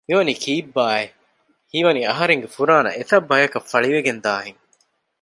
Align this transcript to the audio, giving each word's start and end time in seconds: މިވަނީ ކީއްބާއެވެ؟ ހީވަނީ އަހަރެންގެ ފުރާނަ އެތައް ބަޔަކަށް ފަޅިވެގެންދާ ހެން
މިވަނީ 0.07 0.33
ކީއްބާއެވެ؟ 0.43 1.15
ހީވަނީ 1.71 2.01
އަހަރެންގެ 2.09 2.47
ފުރާނަ 2.55 2.89
އެތައް 2.97 3.27
ބަޔަކަށް 3.29 3.69
ފަޅިވެގެންދާ 3.71 4.31
ހެން 4.45 4.61